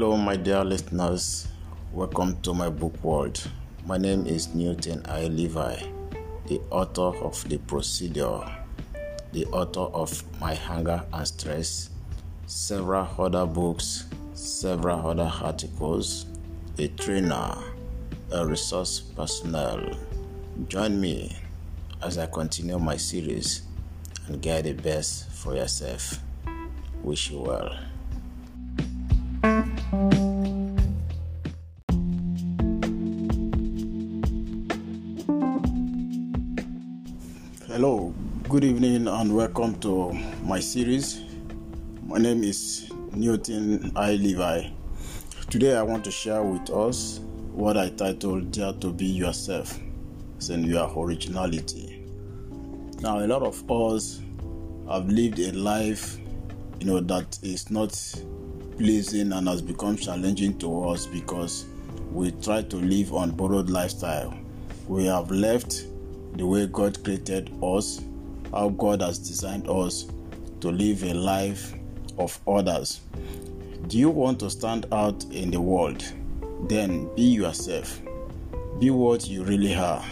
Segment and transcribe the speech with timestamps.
[0.00, 1.46] Hello, my dear listeners.
[1.92, 3.38] Welcome to my book world.
[3.84, 5.26] My name is Newton I.
[5.26, 5.76] Levi,
[6.46, 8.40] the author of The Procedure,
[9.32, 11.90] the author of My Hunger and Stress,
[12.46, 16.24] several other books, several other articles,
[16.78, 17.58] a trainer,
[18.32, 19.86] a resource personnel.
[20.68, 21.36] Join me
[22.02, 23.64] as I continue my series
[24.28, 26.18] and get the best for yourself.
[27.02, 27.89] Wish you well.
[37.80, 38.12] Hello,
[38.46, 40.12] good evening, and welcome to
[40.44, 41.22] my series.
[42.04, 44.16] My name is Newton I.
[44.16, 44.68] Levi.
[45.48, 47.20] Today, I want to share with us
[47.54, 49.78] what I titled Dare to Be Yourself
[50.50, 52.04] and Your Originality.
[53.00, 54.20] Now, a lot of us
[54.86, 56.18] have lived a life
[56.80, 57.92] you know that is not
[58.76, 61.64] pleasing and has become challenging to us because
[62.12, 64.36] we try to live on borrowed lifestyle.
[64.86, 65.86] We have left
[66.34, 68.00] the way God created us,
[68.52, 70.06] how God has designed us
[70.60, 71.74] to live a life
[72.18, 73.00] of others.
[73.88, 76.04] Do you want to stand out in the world?
[76.68, 78.00] Then be yourself.
[78.78, 80.04] Be what you really are.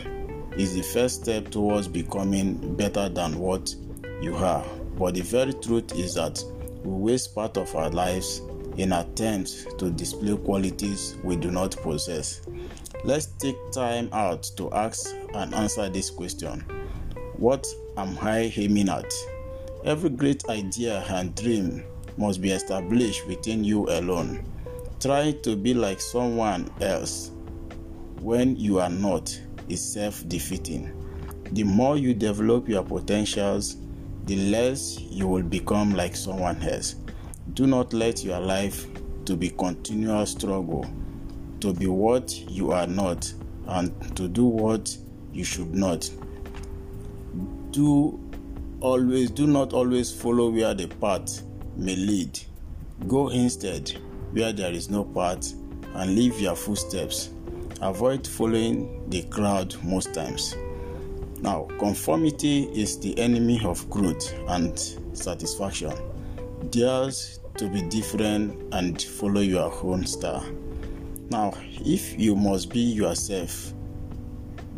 [0.56, 3.74] Is the first step towards becoming better than what
[4.20, 4.64] you are.
[4.98, 6.42] But the very truth is that
[6.82, 8.42] we waste part of our lives
[8.76, 12.40] in attempts to display qualities we do not possess.
[13.04, 16.64] Let's take time out to ask and answer this question
[17.36, 17.64] What
[17.96, 19.12] am I aiming at?
[19.84, 21.84] Every great idea and dream
[22.16, 24.44] must be established within you alone.
[24.98, 27.30] Try to be like someone else
[28.20, 30.90] when you are not is self defeating.
[31.52, 33.76] The more you develop your potentials,
[34.24, 36.96] the less you will become like someone else.
[37.54, 38.86] Do not let your life
[39.26, 40.84] to be continual struggle
[41.60, 43.32] to be what you are not
[43.66, 44.96] and to do what
[45.32, 46.10] you should not.
[47.70, 48.18] Do
[48.80, 51.42] always do not always follow where the path
[51.76, 52.38] may lead.
[53.06, 53.90] Go instead
[54.32, 55.52] where there is no path
[55.94, 57.30] and leave your footsteps.
[57.80, 60.56] Avoid following the crowd most times.
[61.40, 64.76] Now, conformity is the enemy of growth and
[65.12, 65.92] satisfaction.
[66.70, 70.42] Dares to be different and follow your own star.
[71.30, 71.52] Now,
[71.84, 73.74] if you must be yourself,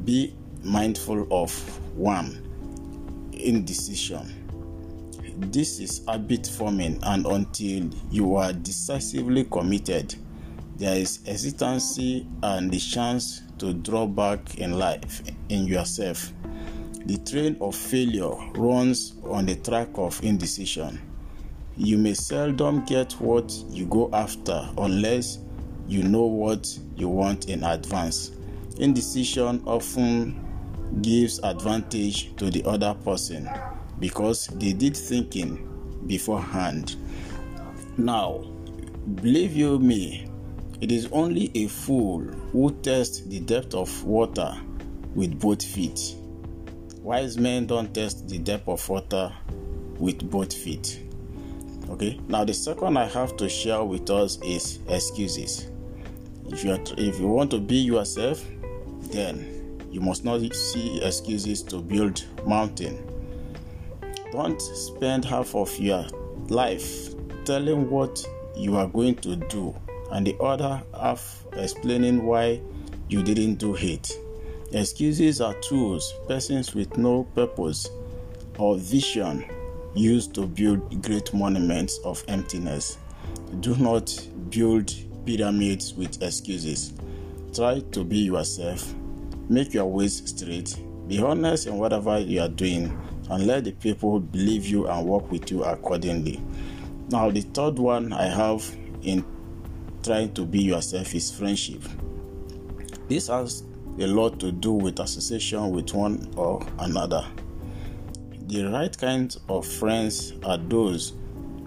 [0.05, 0.35] be
[0.65, 1.53] mindful of
[1.97, 2.45] one
[3.33, 4.35] indecision.
[5.39, 10.17] This is habit forming, and until you are decisively committed,
[10.77, 16.33] there is hesitancy and the chance to draw back in life in yourself.
[17.07, 21.01] The train of failure runs on the track of indecision.
[21.77, 25.39] You may seldom get what you go after unless
[25.91, 28.31] you know what you want in advance.
[28.79, 30.47] Indecision often
[31.03, 33.51] gives advantage to the other person
[33.99, 35.67] because they did thinking
[36.07, 36.95] beforehand.
[37.99, 38.45] Now,
[39.17, 40.31] believe you me,
[40.81, 42.21] it is only a fool
[42.53, 44.57] who tests the depth of water
[45.17, 46.15] with both feet.
[47.03, 49.33] Wise men don't test the depth of water
[49.99, 51.01] with both feet.
[51.91, 55.70] Okay, now the second I have to share with us is excuses.
[56.53, 58.45] If you are, if you want to be yourself,
[59.03, 63.07] then you must not see excuses to build mountain.
[64.33, 66.07] Don't spend half of your
[66.49, 68.25] life telling what
[68.57, 69.75] you are going to do
[70.13, 72.61] and the other half explaining why
[73.09, 74.11] you didn't do it.
[74.73, 77.91] Excuses are tools persons with no purpose
[78.59, 79.45] or vision
[79.95, 82.99] use to build great monuments of emptiness.
[83.61, 84.17] Do not
[84.51, 84.93] build
[85.37, 86.93] pyramids with excuses.
[87.55, 88.93] Try to be yourself.
[89.49, 90.77] Make your ways straight.
[91.07, 92.97] Be honest in whatever you are doing
[93.31, 96.43] and let the people believe you and work with you accordingly.
[97.11, 98.65] Now, the third one I have
[99.03, 99.25] in
[100.03, 101.83] trying to be yourself is friendship.
[103.09, 103.63] This has
[104.01, 107.25] a lot to do with association with one or another.
[108.49, 111.13] The right kind of friends are those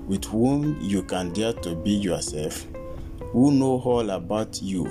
[0.06, 2.66] with whom you can dare to be yourself,
[3.34, 4.86] who know all about you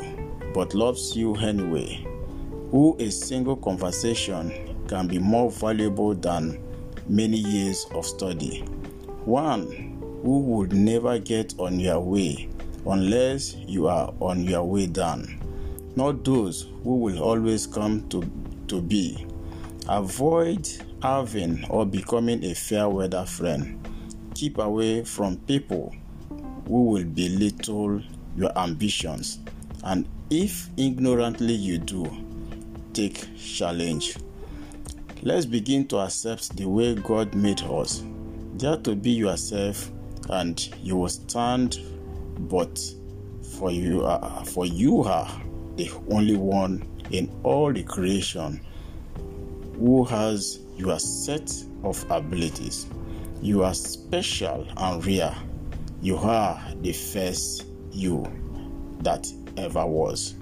[0.53, 2.05] but loves you anyway,
[2.73, 6.61] who a single conversation can be more valuable than
[7.09, 8.61] many years of study.
[9.25, 12.49] One who would never get on your way
[12.85, 15.39] unless you are on your way down.
[15.95, 18.29] Not those who will always come to,
[18.67, 19.25] to be.
[19.89, 20.69] Avoid
[21.01, 23.79] having or becoming a fair weather friend.
[24.35, 25.95] Keep away from people
[26.67, 28.03] who will belittle
[28.37, 29.39] your ambitions.
[29.85, 32.11] And if ignorantly you do,
[32.93, 34.17] take challenge.
[35.23, 38.03] Let's begin to accept the way God made us.
[38.57, 39.91] Dare to be yourself,
[40.29, 41.79] and you will stand.
[42.39, 42.81] But
[43.59, 45.31] for you, are, for you are
[45.77, 48.61] the only one in all the creation
[49.79, 51.53] who has your set
[51.83, 52.87] of abilities.
[53.41, 55.37] You are special and rare.
[56.01, 58.27] You are the first you
[59.01, 60.35] that ever was.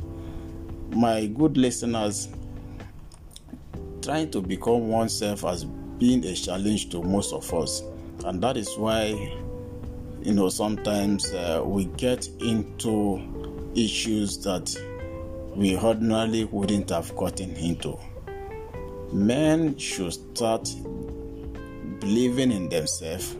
[0.90, 2.28] My good listeners,
[4.02, 7.82] trying to become oneself has been a challenge to most of us,
[8.24, 9.06] and that is why
[10.22, 13.22] you know sometimes uh, we get into
[13.74, 14.74] issues that
[15.54, 17.98] we ordinarily wouldn't have gotten into.
[19.12, 20.68] Men should start
[22.00, 23.36] believing in themselves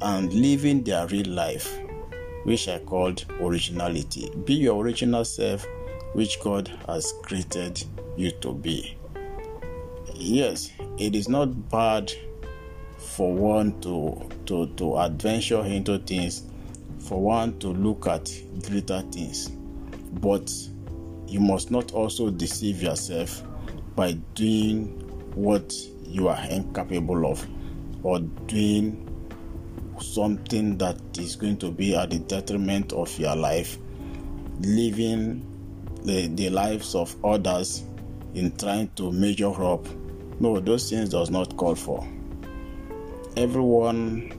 [0.00, 1.78] and living their real life,
[2.48, 4.30] which I called originality.
[4.46, 5.66] Be your original self,
[6.14, 7.84] which God has created
[8.16, 8.96] you to be.
[10.14, 12.10] Yes, it is not bad
[12.96, 16.44] for one to to to adventure into things,
[17.00, 18.32] for one to look at
[18.66, 19.50] greater things,
[20.22, 20.50] but
[21.26, 23.42] you must not also deceive yourself
[23.94, 24.86] by doing
[25.34, 27.46] what you are incapable of
[28.02, 29.07] or doing
[30.02, 33.78] something that is going to be at the detriment of your life,
[34.60, 35.44] living
[36.04, 37.84] the, the lives of others
[38.34, 39.86] in trying to measure up.
[40.40, 42.06] No, those things does not call for.
[43.36, 44.32] Everyone,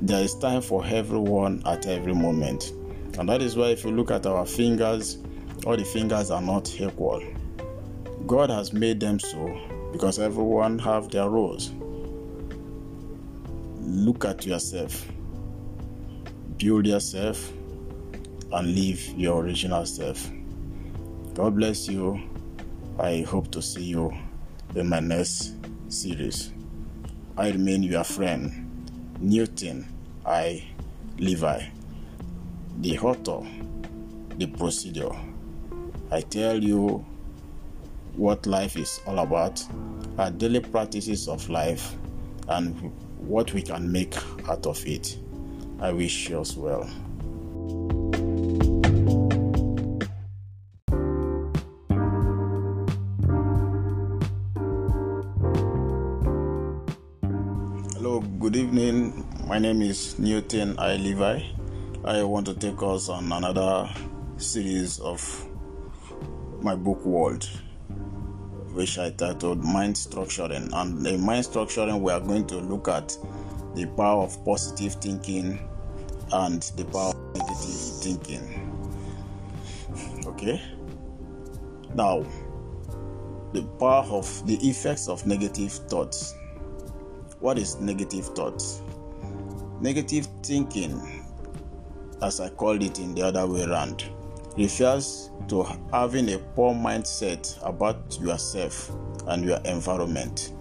[0.00, 2.72] there is time for everyone at every moment.
[3.18, 5.18] And that is why if you look at our fingers,
[5.64, 7.22] all the fingers are not equal.
[8.26, 9.58] God has made them so
[9.92, 11.72] because everyone have their roles.
[13.86, 15.06] Look at yourself.
[16.58, 17.52] Build yourself
[18.52, 20.28] and live your original self.
[21.34, 22.20] God bless you.
[22.98, 24.12] I hope to see you
[24.74, 25.54] in my next
[25.88, 26.52] series.
[27.36, 28.90] I remain your friend,
[29.20, 29.86] Newton
[30.24, 30.64] I.
[31.18, 31.62] Levi,
[32.80, 33.40] the author,
[34.36, 35.16] the procedure.
[36.10, 37.06] I tell you
[38.16, 39.64] what life is all about,
[40.18, 41.94] our daily practices of life,
[42.48, 42.92] and
[43.26, 44.14] what we can make
[44.48, 45.18] out of it.
[45.80, 46.84] I wish you as well.
[57.94, 59.26] Hello, good evening.
[59.46, 60.96] My name is Newton I.
[60.96, 61.42] Levi.
[62.04, 63.90] I want to take us on another
[64.36, 65.46] series of
[66.60, 67.48] my book World,
[68.76, 70.68] which I titled Mind Structuring.
[70.74, 73.16] And in mind structuring, we are going to look at
[73.74, 75.58] the power of positive thinking
[76.30, 78.44] and the power of negative thinking.
[80.26, 80.60] Okay?
[81.94, 82.26] Now,
[83.54, 86.34] the power of the effects of negative thoughts.
[87.40, 88.82] What is negative thoughts?
[89.80, 91.24] Negative thinking,
[92.20, 94.04] as I called it in the other way around,
[94.56, 95.62] refers to
[95.92, 98.90] having a poor mindset about yourself
[99.26, 100.52] and your environment.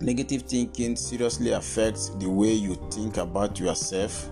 [0.00, 4.28] Negative thinking seriously affects the way you think about yourself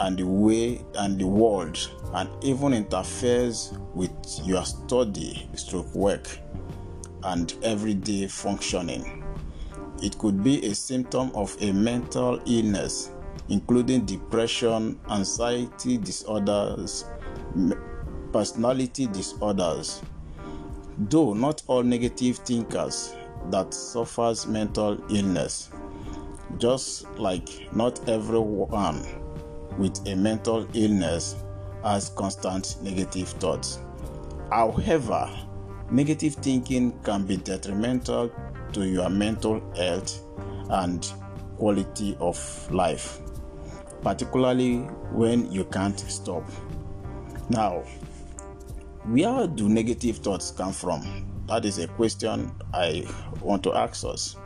[0.00, 1.78] and the way and the world
[2.14, 4.12] and even interferes with
[4.44, 6.28] your study, stroke work,
[7.22, 9.24] and everyday functioning.
[10.02, 13.10] It could be a symptom of a mental illness,
[13.48, 17.04] including depression, anxiety disorders,
[18.32, 20.02] personality disorders.
[20.98, 23.14] Though not all negative thinkers
[23.50, 25.70] that suffers mental illness,
[26.58, 29.04] just like not everyone
[29.76, 31.36] with a mental illness
[31.82, 33.80] has constant negative thoughts.
[34.50, 35.28] However,
[35.90, 38.30] negative thinking can be detrimental
[38.72, 40.22] to your mental health
[40.70, 41.12] and
[41.56, 42.38] quality of
[42.72, 43.20] life,
[44.04, 44.80] particularly
[45.10, 46.44] when you can't stop.
[47.48, 47.82] Now,
[49.06, 51.26] where do negative thoughts come from?
[51.48, 53.06] That is a question I
[53.40, 54.36] want to ask us.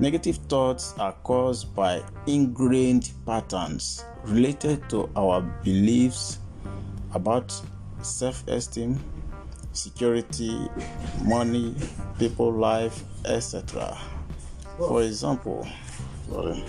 [0.00, 6.38] Negative thoughts are caused by ingrained patterns related to our beliefs
[7.14, 7.52] about
[8.02, 9.00] self esteem,
[9.72, 10.68] security,
[11.24, 11.74] money,
[12.18, 13.98] people life, etc.
[14.76, 15.66] For example,
[16.30, 16.62] sorry.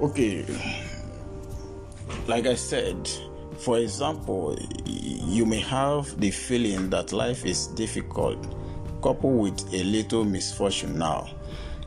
[0.00, 0.46] Okay,
[2.26, 3.06] like I said,
[3.58, 8.38] for example, you may have the feeling that life is difficult,
[9.02, 11.28] coupled with a little misfortune now.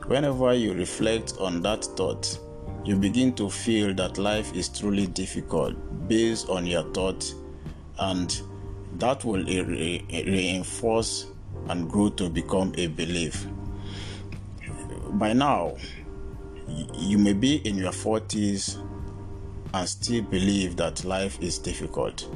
[0.06, 2.38] Whenever you reflect on that thought,
[2.84, 5.74] you begin to feel that life is truly difficult
[6.06, 7.34] based on your thought,
[7.98, 8.40] and
[8.98, 11.26] that will re- reinforce
[11.68, 13.44] and grow to become a belief.
[15.14, 15.74] By now,
[16.94, 18.78] you may be in your 40s
[19.74, 22.28] and still believe that life is difficult,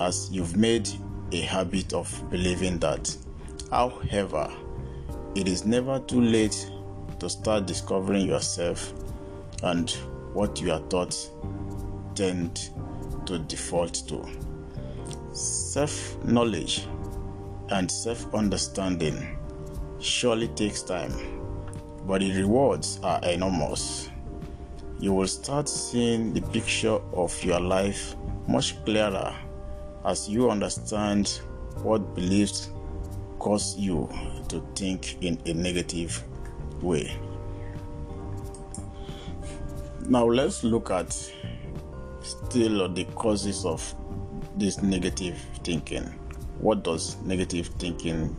[0.00, 0.88] as you've made
[1.32, 3.16] a habit of believing that.
[3.70, 4.52] However,
[5.34, 6.70] it is never too late
[7.20, 8.92] to start discovering yourself
[9.62, 9.90] and
[10.32, 11.30] what your thoughts
[12.14, 12.70] tend
[13.26, 14.26] to default to.
[15.32, 16.86] Self knowledge
[17.70, 19.38] and self understanding
[20.00, 21.12] surely takes time,
[22.06, 24.10] but the rewards are enormous.
[24.98, 28.14] You will start seeing the picture of your life
[28.46, 29.34] much clearer
[30.04, 31.40] as you understand
[31.82, 32.70] what beliefs
[33.38, 34.08] cause you
[34.48, 36.22] to think in a negative
[36.82, 37.16] way.
[40.08, 41.12] Now let's look at
[42.22, 43.94] still the causes of
[44.56, 46.04] this negative thinking.
[46.58, 48.36] What does negative thinking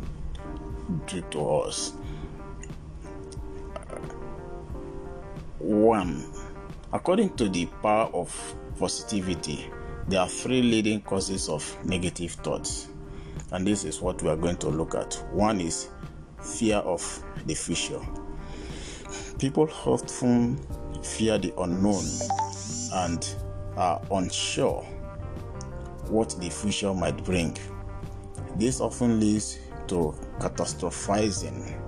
[1.08, 1.94] do to us?
[5.72, 6.26] One,
[6.92, 9.72] according to the power of positivity,
[10.06, 12.90] there are three leading causes of negative thoughts,
[13.54, 15.14] and this is what we are going to look at.
[15.32, 15.88] One is
[16.42, 18.02] fear of the future.
[19.40, 20.60] People often
[21.04, 22.04] fear the unknown
[22.94, 23.34] and
[23.78, 24.84] are unsure
[26.10, 27.56] what the future might bring.
[28.58, 31.80] This often leads to catastrophizing,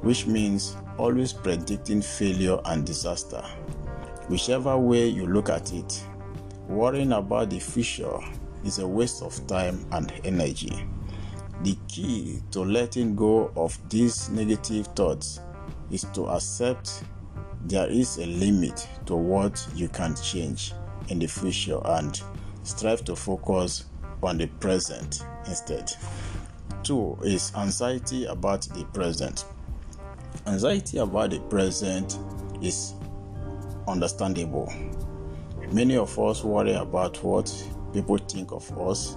[0.00, 3.42] which means always predicting failure and disaster.
[4.28, 6.04] Whichever way you look at it,
[6.68, 8.18] worrying about the future
[8.64, 10.84] is a waste of time and energy.
[11.62, 15.40] The key to letting go of these negative thoughts
[15.90, 17.04] is to accept
[17.64, 20.72] there is a limit to what you can change
[21.08, 22.20] in the future and
[22.62, 23.86] strive to focus
[24.22, 25.92] on the present instead.
[26.82, 29.44] Two is anxiety about the present.
[30.46, 32.18] Anxiety about the present
[32.62, 32.94] is
[33.88, 34.72] understandable.
[35.72, 37.52] Many of us worry about what
[37.92, 39.16] people think of us,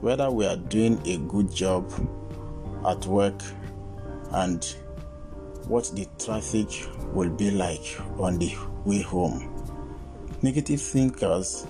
[0.00, 1.92] whether we are doing a good job
[2.86, 3.40] at work,
[4.32, 4.64] and
[5.68, 6.68] what the traffic
[7.12, 9.48] will be like on the way home.
[10.42, 11.66] Negative thinkers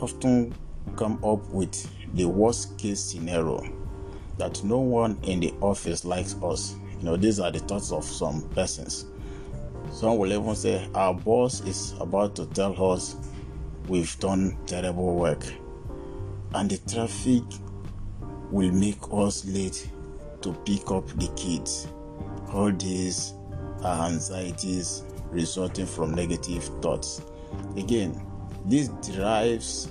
[0.00, 0.54] often
[0.96, 3.62] come up with the worst case scenario
[4.38, 6.76] that no one in the office likes us.
[6.98, 9.06] You know, these are the thoughts of some persons.
[9.92, 13.16] Some will even say, Our boss is about to tell us
[13.88, 15.44] we've done terrible work,
[16.54, 17.42] and the traffic
[18.50, 19.90] will make us late
[20.42, 21.88] to pick up the kids.
[22.52, 23.34] All these
[23.82, 27.22] are anxieties resulting from negative thoughts.
[27.76, 28.24] Again,
[28.64, 29.90] this derives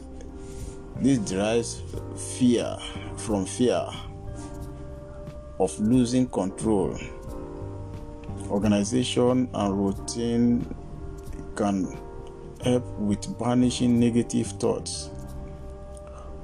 [0.97, 1.81] this derives
[2.37, 2.77] fear
[3.17, 3.85] from fear
[5.59, 6.97] of losing control.
[8.49, 10.75] Organization and routine
[11.55, 11.97] can
[12.63, 15.09] help with banishing negative thoughts.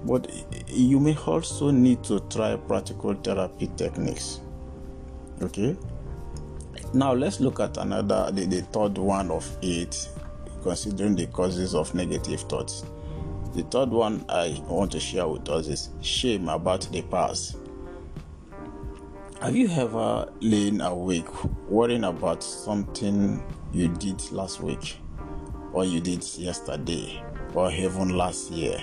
[0.03, 0.31] But
[0.67, 4.39] you may also need to try practical therapy techniques.
[5.41, 5.77] Okay?
[6.93, 10.09] Now let's look at another the, the third one of eight,
[10.63, 12.83] considering the causes of negative thoughts.
[13.53, 17.57] The third one I want to share with us is shame about the past.
[19.41, 21.25] Have you ever lain awake
[21.67, 23.43] worrying about something
[23.73, 24.97] you did last week,
[25.73, 27.23] or you did yesterday,
[27.55, 28.79] or even last year?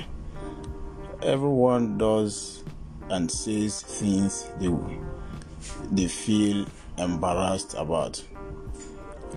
[1.23, 2.65] Everyone does
[3.09, 4.69] and says things they,
[5.93, 6.67] they feel
[6.99, 8.21] embarrassed about.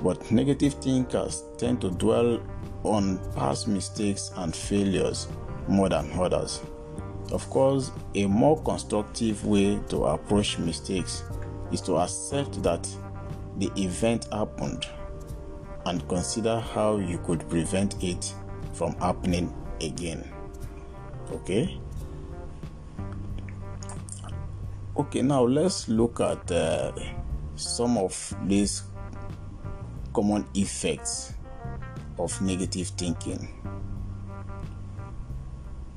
[0.02, 2.42] But negative thinkers tend to dwell
[2.82, 5.28] on past mistakes and failures
[5.68, 6.62] more than others.
[7.32, 11.24] Of course, a more constructive way to approach mistakes
[11.72, 12.88] is to accept that
[13.58, 14.86] the event happened
[15.86, 18.34] and consider how you could prevent it
[18.74, 20.30] from happening again.
[21.32, 21.80] Okay?
[24.98, 26.92] Okay, now let's look at uh,
[27.56, 28.84] some of these
[30.14, 31.34] common effects
[32.20, 33.48] of negative thinking.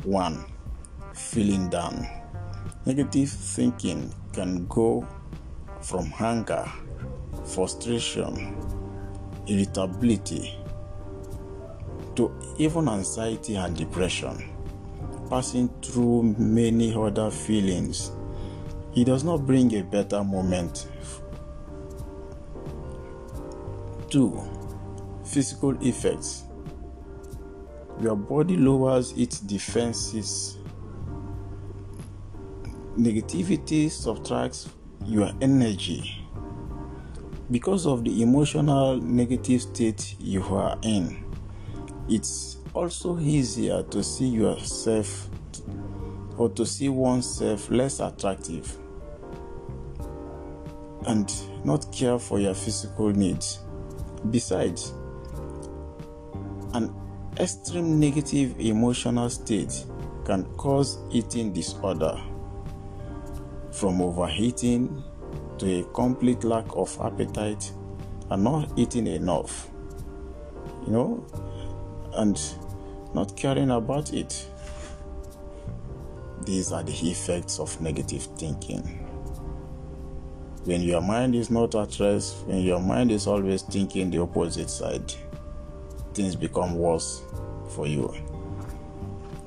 [0.04, 0.44] One,
[1.14, 2.06] feeling down.
[2.86, 5.06] Negative thinking can go
[5.80, 6.70] from anger,
[7.46, 8.56] frustration,
[9.46, 10.58] irritability
[12.16, 14.50] to even anxiety and depression,
[15.28, 18.12] passing through many other feelings.
[18.94, 20.88] It does not bring a better moment.
[24.08, 24.40] Two,
[25.24, 26.44] physical effects.
[28.00, 30.58] Your body lowers its defenses.
[32.98, 34.68] Negativity subtracts
[35.04, 36.24] your energy
[37.50, 41.24] because of the emotional negative state you are in.
[42.08, 45.28] It's also easier to see yourself
[46.38, 48.78] or to see oneself less attractive
[51.06, 51.32] and
[51.64, 53.58] not care for your physical needs.
[54.30, 54.94] Besides,
[56.74, 56.94] an
[57.38, 59.84] extreme negative emotional state
[60.24, 62.20] can cause eating disorder
[63.74, 65.02] from overeating
[65.58, 67.72] to a complete lack of appetite
[68.30, 69.70] and not eating enough
[70.86, 71.24] you know
[72.14, 72.40] and
[73.14, 74.46] not caring about it.
[76.44, 78.82] These are the effects of negative thinking.
[80.64, 84.70] When your mind is not at rest when your mind is always thinking the opposite
[84.70, 85.12] side
[86.14, 87.22] things become worse
[87.70, 88.14] for you.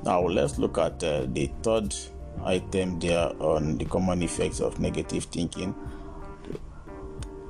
[0.04, 1.96] Now let's look at uh, the third
[2.44, 5.76] item there on the common effects of negative thinking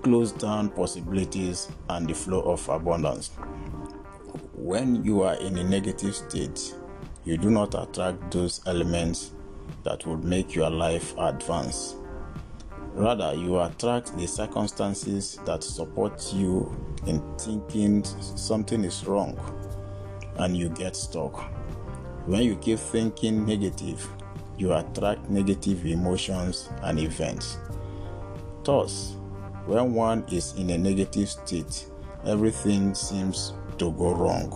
[0.08, 3.32] close down possibilities and the flow of abundance.
[4.53, 6.74] When you are in a negative state,
[7.25, 9.32] you do not attract those elements
[9.84, 11.96] that would make your life advance.
[12.94, 16.74] Rather, you attract the circumstances that support you
[17.06, 19.38] in thinking something is wrong
[20.38, 21.51] and you get stuck.
[22.27, 24.08] When you keep thinking negative,
[24.57, 27.57] you attract negative emotions and events.
[28.63, 29.15] Thus,
[29.65, 31.87] when one is in a negative state,
[32.25, 34.51] everything seems to go wrong.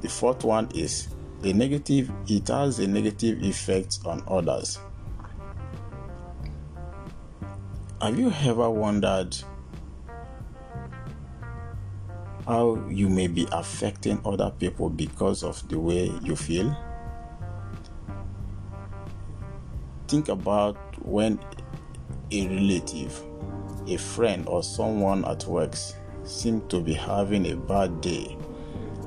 [0.00, 1.08] The fourth one is
[1.44, 4.78] a negative, it has a negative effect on others.
[8.00, 9.36] Have you ever wondered
[12.46, 16.76] how you may be affecting other people because of the way you feel?
[20.08, 21.38] Think about when
[22.30, 23.22] a relative,
[23.86, 25.74] a friend, or someone at work
[26.24, 28.36] seems to be having a bad day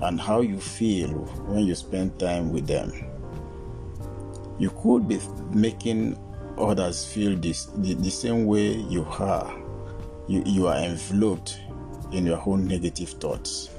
[0.03, 1.09] and how you feel
[1.47, 2.91] when you spend time with them.
[4.59, 5.19] You could be
[5.51, 6.19] making
[6.57, 9.59] others feel this the, the same way you are.
[10.27, 11.59] You, you are enveloped
[12.11, 13.69] in your own negative thoughts.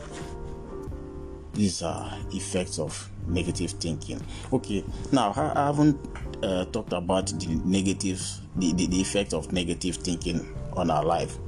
[1.55, 4.21] These are effects of negative thinking.
[4.53, 5.99] Okay, now I haven't
[6.43, 8.21] uh, talked about the negative,
[8.57, 11.39] the, the, the, effect of negative thinking on our life.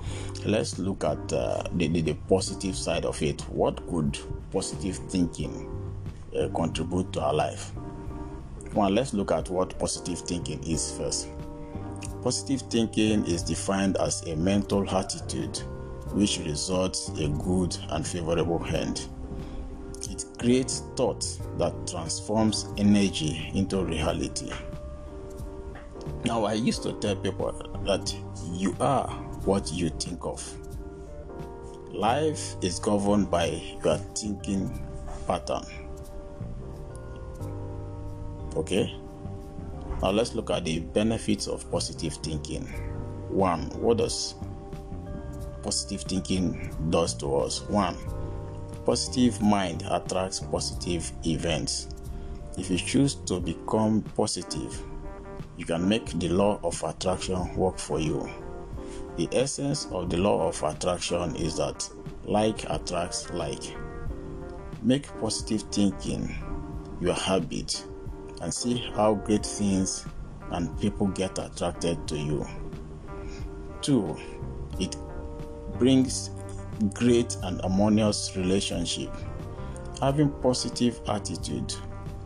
[0.45, 3.41] Let's look at uh, the, the, the, positive side of it.
[3.43, 4.19] What could
[4.53, 5.71] positive thinking
[6.39, 7.73] uh, contribute to our life?
[8.75, 11.29] Well, let's look at what positive thinking is first.
[12.23, 15.61] Positive thinking is defined as a mental attitude
[16.13, 19.09] which results a good and favorable end.
[20.11, 21.27] It creates thought
[21.59, 24.51] that transforms energy into reality.
[26.25, 27.53] Now, I used to tell people
[27.85, 28.15] that
[28.53, 29.09] you are
[29.45, 30.43] what you think of.
[31.93, 34.85] Life is governed by your thinking
[35.27, 35.65] pattern.
[38.57, 38.95] Okay?
[40.03, 42.67] Now, let's look at the benefits of positive thinking.
[43.29, 44.35] One, what does
[45.63, 47.63] positive thinking does to us?
[47.69, 47.97] One,
[48.85, 51.89] positive mind attracts positive events.
[52.57, 54.81] If you choose to become positive,
[55.57, 58.29] you can make the law of attraction work for you.
[59.17, 61.89] The essence of the law of attraction is that
[62.25, 63.63] like attracts like.
[64.83, 66.35] Make positive thinking
[67.01, 67.85] your habit
[68.43, 70.07] and see how great things
[70.51, 72.47] and people get attracted to you.
[73.83, 74.17] 2.
[74.81, 74.97] It
[75.79, 76.31] brings
[76.93, 79.15] great and harmonious relationship.
[80.01, 81.75] Having positive attitude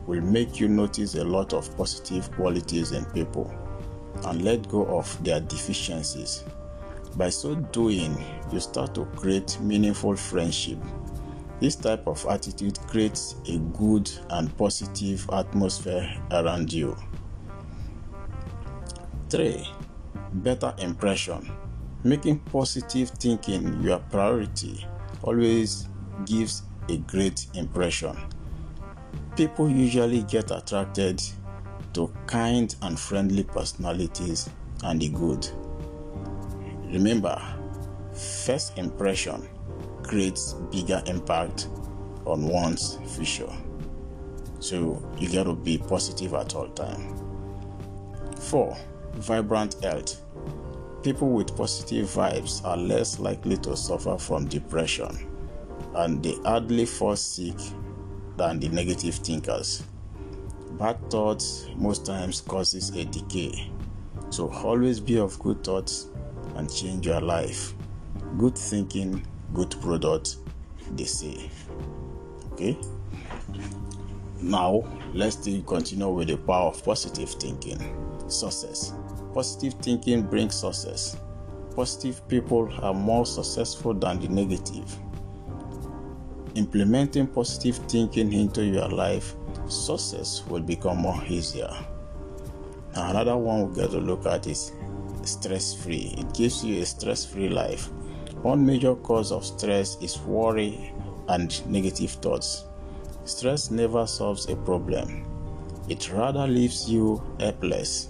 [0.08, 3.54] will make you notice a lot of positive qualities in people
[4.24, 6.44] and let go of their deficiencies.
[7.16, 8.16] By so doing,
[8.50, 10.78] you start to create meaningful friendship.
[11.60, 16.96] This type of attitude creates a good and positive atmosphere around you.
[19.28, 19.62] 3.
[20.32, 21.52] Better impression.
[22.02, 24.86] Making positive thinking your priority
[25.22, 25.86] always
[26.24, 28.16] gives a great impression
[29.38, 31.22] people usually get attracted
[31.92, 34.50] to kind and friendly personalities
[34.82, 35.48] and the good.
[36.92, 37.40] Remember,
[38.12, 39.48] first impression
[40.02, 41.68] creates bigger impact
[42.24, 43.52] on one's future.
[44.58, 47.16] So you got to be positive at all time.
[48.40, 48.76] 4.
[49.14, 50.20] Vibrant health.
[51.04, 55.16] people with positive vibes are less likely to suffer from depression
[55.94, 57.54] and they hardly fall sick
[58.38, 59.82] than the negative thinkers.
[60.78, 63.70] Bad thoughts most times causes a decay.
[64.30, 66.06] So always be of good thoughts
[66.54, 67.74] and change your life.
[68.38, 70.36] Good thinking, good product,
[70.94, 71.50] they say.
[72.52, 72.78] Okay?
[74.40, 77.78] Now, let's still continue with the power of positive thinking.
[78.28, 78.92] Success.
[79.34, 81.16] Positive thinking brings success.
[81.74, 84.96] Positive people are more successful than the negative.
[86.58, 89.36] Implementing positive thinking into your life,
[89.68, 91.70] success will become more easier.
[92.96, 94.72] Now, another one we get to look at is
[95.22, 96.16] stress free.
[96.18, 97.92] It gives you a stress free life.
[98.42, 100.92] One major cause of stress is worry
[101.28, 102.64] and negative thoughts.
[103.24, 105.24] Stress never solves a problem,
[105.88, 108.08] it rather leaves you helpless.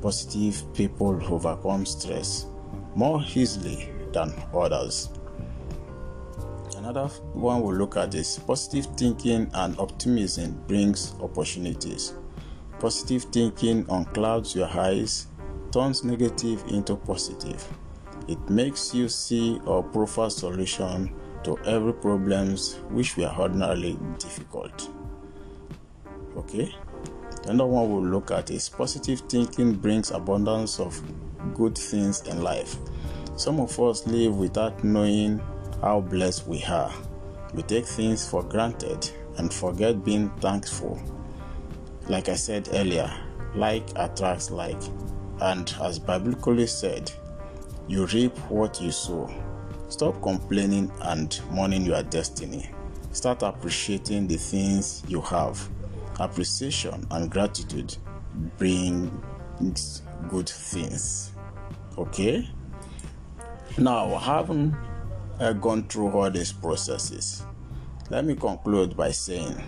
[0.00, 2.46] Positive people overcome stress
[2.94, 5.08] more easily than others.
[6.92, 12.12] Another one we'll look at is positive thinking and optimism brings opportunities.
[12.80, 15.26] Positive thinking unclouds your eyes,
[15.70, 17.66] turns negative into positive.
[18.28, 24.90] It makes you see or prefer solution to every problems which were ordinarily difficult.
[26.36, 26.74] Okay?
[27.44, 31.00] Another one we'll look at is positive thinking brings abundance of
[31.54, 32.76] good things in life.
[33.36, 35.40] Some of us live without knowing
[35.82, 36.92] how blessed we are.
[37.54, 41.00] We take things for granted and forget being thankful.
[42.08, 43.12] Like I said earlier,
[43.54, 44.80] like attracts like,
[45.40, 47.10] and as biblically said,
[47.88, 49.28] you reap what you sow.
[49.88, 52.70] Stop complaining and mourning your destiny.
[53.10, 55.68] Start appreciating the things you have.
[56.20, 57.96] Appreciation and gratitude
[58.56, 61.32] brings good things.
[61.98, 62.48] Okay?
[63.78, 64.74] Now, having
[65.42, 67.44] uh, gone through all these processes,
[68.10, 69.60] let me conclude by saying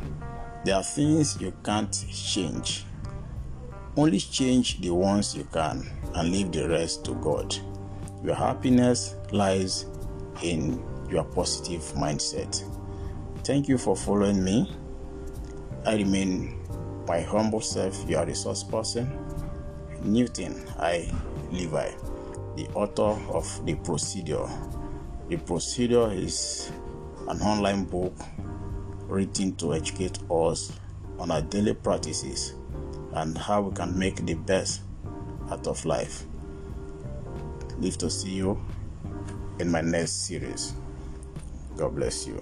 [0.65, 2.85] there are things you can't change.
[3.97, 7.55] Only change the ones you can and leave the rest to God.
[8.23, 9.87] Your happiness lies
[10.43, 12.63] in your positive mindset.
[13.45, 14.73] Thank you for following me.
[15.87, 16.61] I remain
[17.07, 19.13] my humble self, your resource person,
[20.03, 21.13] Newton I.
[21.53, 21.91] Levi,
[22.57, 24.49] the author of The Procedure.
[25.29, 26.71] The Procedure is
[27.29, 28.15] an online book
[29.09, 30.71] written to educate us
[31.19, 32.55] on our daily practices
[33.15, 34.83] and how we can make the best
[35.51, 36.25] out of life.
[37.79, 38.61] Live to see you
[39.59, 40.75] in my next series.
[41.77, 42.39] God bless you.